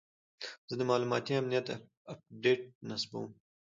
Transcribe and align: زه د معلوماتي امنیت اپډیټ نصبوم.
زه 0.69 0.73
د 0.77 0.81
معلوماتي 0.89 1.31
امنیت 1.41 1.67
اپډیټ 2.13 2.61
نصبوم. 2.89 3.29